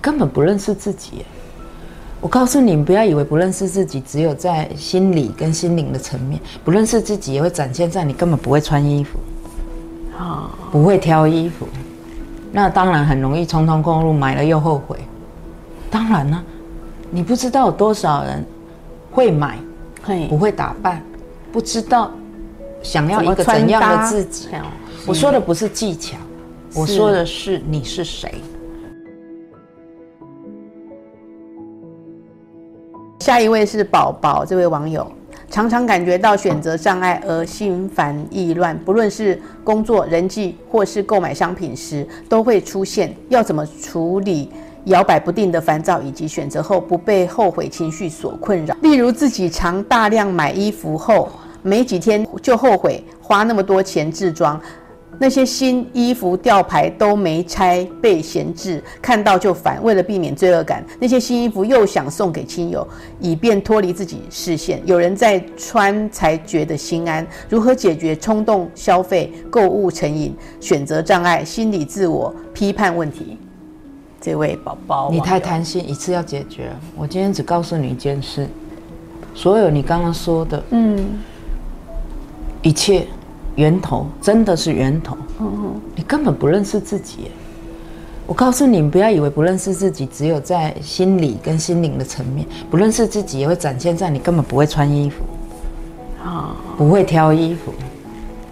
[0.00, 1.24] 根本不认识自己。
[2.20, 9.18] 我告诉你，不要以为不认识自己只有在心理跟心灵的层面，不认识自己也会展现在你根本不会穿衣服，
[10.18, 11.66] 啊，不会挑衣服，
[12.52, 14.98] 那当然很容易匆匆购入，买了又后悔。
[15.90, 16.44] 当然呢，
[17.10, 18.44] 你不知道有多少人
[19.10, 19.58] 会买，
[20.28, 21.02] 不会打扮，
[21.50, 22.10] 不知道
[22.82, 24.48] 想要一个怎样的自己。
[25.06, 26.18] 我说的不是技巧，
[26.74, 28.42] 我说的是你是谁。
[33.30, 35.08] 下一位是宝宝，这位网友
[35.48, 44.50] 常常感觉到选择障碍而心烦意乱，不论是工作、人际或是购买商品时，都会出现要怎么处理
[44.86, 48.74] 摇摆不定的烦躁，以及选择后不被后悔情绪所困扰。
[48.82, 51.28] 例如自己常大量买衣服后，
[51.62, 54.60] 没几天就后悔花那么多钱置装。
[55.22, 59.78] 那些新衣服吊牌都没拆，被闲置，看到就烦。
[59.82, 62.88] 为了避免罪恶感，那些新衣服又想送给亲友，
[63.20, 64.80] 以便脱离自己视线。
[64.86, 67.26] 有人在穿才觉得心安。
[67.50, 73.36] 如何解决冲动消费、购物成瘾、选择障碍、心理自我批判问题？
[74.22, 76.70] 这位宝宝，你太贪心，一次要解决。
[76.96, 78.48] 我今天只告诉你一件事：
[79.34, 81.20] 所有你刚刚说的，嗯，
[82.62, 83.06] 一切。
[83.60, 85.14] 源头真的是源头，
[85.94, 87.30] 你根本不认识自己。
[88.26, 95.22] 我告诉你，不要以为不认识自己只有在心理跟心灵的层面，不认识自己也会展现在你根本不会穿衣服，
[96.24, 97.74] 啊，不会挑衣服，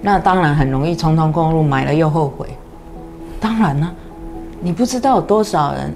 [0.00, 2.48] 那当然很容易匆匆过路，买了又后悔。
[3.38, 3.90] 当然呢，
[4.62, 5.94] 你不知道有多少人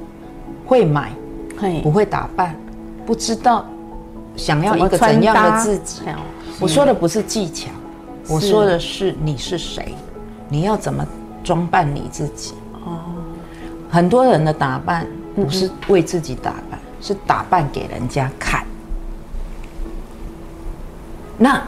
[0.66, 1.12] 会买，
[1.82, 2.54] 不会打扮，
[3.06, 3.64] 不知道
[4.36, 6.02] 想要一个怎样的自己。
[6.60, 7.70] 我说的不是技巧。
[8.28, 9.94] 我说的是你是谁，
[10.48, 11.06] 你要怎么
[11.42, 12.52] 装扮你自己？
[12.84, 13.00] 哦，
[13.90, 18.62] 很多人的打扮不是为自己打扮，是打扮给人家看。
[21.38, 21.62] 那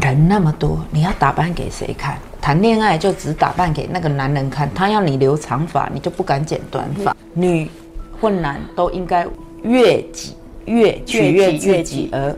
[0.00, 2.16] 人那么多，你要打扮给谁看？
[2.40, 7.14] 谈恋爱就只打扮给那个男人看，他要你留长发，你就不敢剪短发。
[7.34, 7.70] 女
[8.18, 9.26] 或男都应该
[9.62, 12.34] 悦己，悦取悦自己而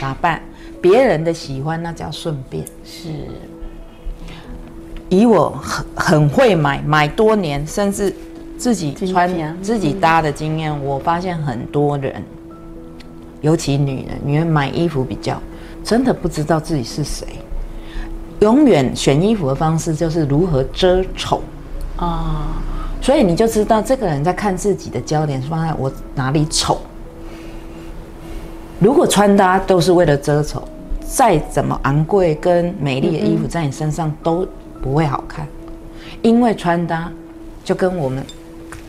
[0.00, 0.40] 打扮。
[0.80, 3.10] 别人的喜欢那叫顺便，是。
[5.10, 8.14] 以我很很会买，买多年，甚至
[8.56, 9.30] 自己穿、
[9.60, 12.22] 自己搭的经验，我发现很多人，
[13.42, 15.38] 尤其女人，女人买衣服比较
[15.84, 17.26] 真的不知道自己是谁，
[18.38, 21.42] 永远选衣服的方式就是如何遮丑
[21.96, 22.56] 啊，
[23.02, 26.80] 所以你就知道这个人在看自己的焦点是放在我哪里丑。
[28.80, 30.66] 如果穿搭都是为了遮丑，
[31.06, 34.48] 再怎么昂贵跟美丽的衣服在你身上都
[34.80, 35.46] 不会好看，
[36.22, 37.12] 因为穿搭
[37.62, 38.24] 就跟我们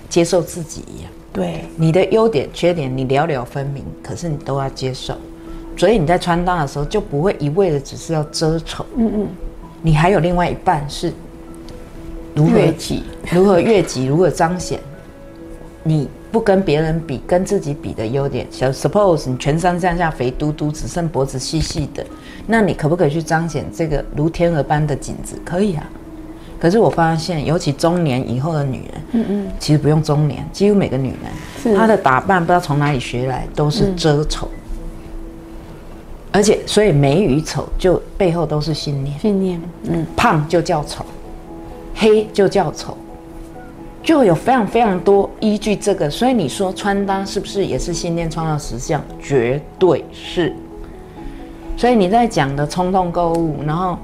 [0.07, 1.66] 接受自己一样，对。
[1.75, 5.13] 你的优点缺点你了了分明，可是你都要接受，
[5.75, 9.28] 所以你在穿搭的时候就不会一味的只是要遮丑，嗯嗯，
[9.81, 11.12] 你还有另外一半是
[12.34, 14.80] 如何越己，如何越己，如何彰显
[15.84, 16.07] 你。
[16.31, 18.47] 不跟别人比，跟自己比的优点。
[18.50, 22.06] 小 suppose 你全身上下肥嘟嘟，只剩脖子细细的，
[22.47, 25.38] 那你可不可以去彰显这个如天鹅般的颈子？
[25.44, 25.88] 可以啊。
[26.59, 31.14] 可是我发现，尤其中年以后的女人，嗯嗯，其实不用中年，几乎每个女
[31.64, 34.48] 人，她的打扮不知道从哪里学来，都是遮丑。
[36.31, 39.19] 而且，所以美与丑就背后都是信念。
[39.19, 41.03] 信念，嗯，胖就叫丑，
[41.94, 42.96] 黑就叫丑。
[44.03, 49.01] 就有非常非常多依据这个，所以你说穿搭是不是也是信念创造实相？
[49.22, 50.53] 绝对是。
[51.78, 53.97] 所以你在讲的冲动购物，然后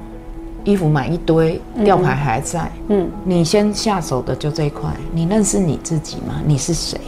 [0.64, 4.90] 衣服买一堆，吊牌还在，嗯，你先下手的就这一块。
[5.12, 6.42] 你认识你自己吗？
[6.46, 7.00] 你是谁？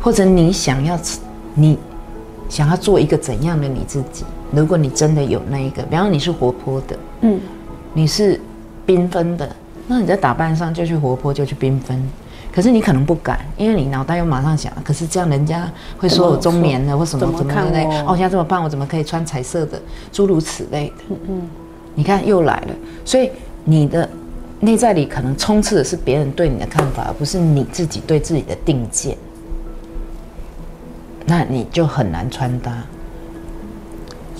[0.00, 0.98] 或者你想要
[1.54, 1.78] 你
[2.48, 4.24] 想要做一个怎样的你自己？
[4.50, 7.40] 如果你真的有那一个，比方你是活泼的，嗯，
[7.92, 8.40] 你是
[8.86, 9.48] 缤纷的。
[9.86, 12.02] 那你在打扮上就去活泼，就去缤纷，
[12.50, 17.84] 可是你可能不敢，因为你脑袋又马上想，可是这样人家会说我中年了或什么怎么的嘞？
[17.84, 19.78] 哦，我现在这么胖，我怎么可以穿彩色的？
[20.10, 20.94] 诸如此类的。
[21.10, 21.42] 嗯嗯，
[21.94, 23.30] 你看又来了，所以
[23.64, 24.08] 你的
[24.60, 29.18] 内在里可能充斥的是别人对你的看法，而不是你自己对自己的定见。
[31.26, 32.72] 那你就很难穿搭，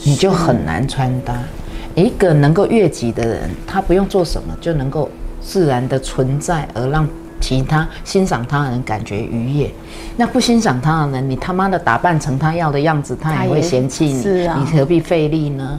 [0.02, 1.38] 你就很难穿搭。
[1.94, 5.10] 一个能够越级的人，他不用做什么就能够。
[5.44, 7.06] 自然的存在，而让
[7.40, 9.70] 其他欣赏他的人感觉愉悦。
[10.16, 14.22] 那不欣赏他的人，你他妈的打扮成他要的样子，他也会嫌弃你。
[14.22, 15.78] 是啊，你何必费力呢？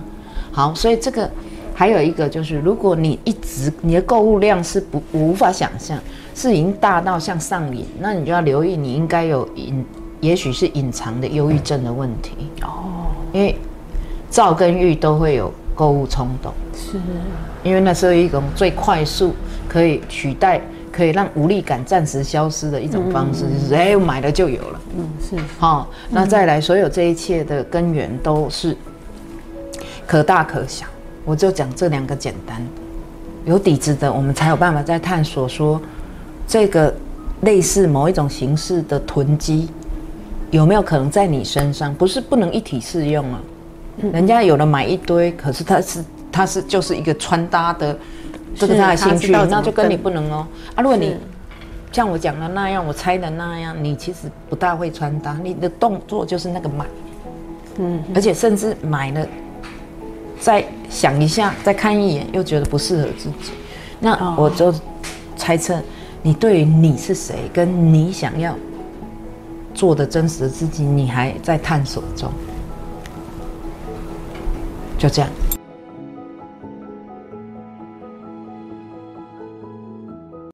[0.52, 1.30] 好，所以这个
[1.74, 5.98] 还有一个就是，如果你一直你的购物量是不无法想象，
[6.36, 9.84] 是已经大到像上瘾，那你就要留意，你应该有隐，
[10.22, 13.10] 也许是隐藏的忧郁症的问题哦。
[13.34, 13.56] 因为
[14.30, 17.00] 躁跟郁都会有购物冲动，是
[17.64, 19.34] 因为那是一种最快速
[19.68, 24.82] 可以取代、可以让无力感暂时消失的一种方式，就是哎，我买了就有了。
[24.98, 28.76] 嗯，是好，那再来，所有这一切的根源都是
[30.08, 30.86] 可大可小。
[31.26, 32.62] 我就讲这两个简单，
[33.46, 35.82] 有底子的，我们才有办法在探索说，
[36.48, 36.94] 这个
[37.42, 39.68] 类似某一种形式的囤积，
[40.52, 41.92] 有没有可能在你身上？
[41.96, 43.42] 不是不能一体适用啊。
[44.14, 47.98] 人家有的买一堆，可是他是他是就是一个穿搭的，
[48.56, 50.48] 这个他的兴趣，那就跟你不能哦。
[50.76, 51.16] 啊，如果你
[51.92, 56.86] 像我讲的那样，我猜的那样，你其实不大会穿搭，你的动作就是那个买，
[57.78, 59.26] 嗯，而且甚至买了。
[60.38, 63.52] 再想一下，再看一眼，又觉得不适合自己，
[64.00, 64.72] 那我就
[65.38, 65.82] 猜测，
[66.22, 68.54] 你对于你是谁，跟你想要
[69.74, 72.30] 做的真实的自己，你还在探索中，
[74.98, 75.32] 就这样。